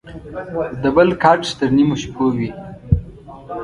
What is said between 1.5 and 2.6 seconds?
تر نيمو شپو وى.